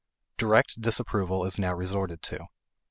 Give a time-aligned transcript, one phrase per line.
[0.35, 2.47] Direct disapproval is now resorted to.